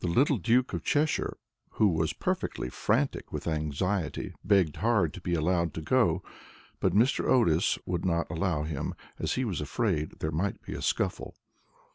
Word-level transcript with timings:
The 0.00 0.08
little 0.08 0.38
Duke 0.38 0.72
of 0.72 0.82
Cheshire, 0.82 1.36
who 1.72 1.88
was 1.88 2.14
perfectly 2.14 2.70
frantic 2.70 3.34
with 3.34 3.46
anxiety, 3.46 4.32
begged 4.42 4.76
hard 4.76 5.12
to 5.12 5.20
be 5.20 5.34
allowed 5.34 5.74
to 5.74 5.82
go 5.82 6.20
too, 6.20 6.28
but 6.80 6.94
Mr. 6.94 7.28
Otis 7.30 7.78
would 7.84 8.06
not 8.06 8.30
allow 8.30 8.62
him, 8.62 8.94
as 9.18 9.34
he 9.34 9.44
was 9.44 9.60
afraid 9.60 10.20
there 10.20 10.30
might 10.32 10.62
be 10.62 10.72
a 10.72 10.80
scuffle. 10.80 11.36